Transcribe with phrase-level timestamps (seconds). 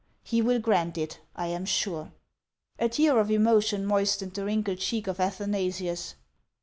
[0.23, 2.11] He will grant it, I am sure."
[2.79, 6.15] A tear of emotion moistened the wrinkled cheek of Athanasius.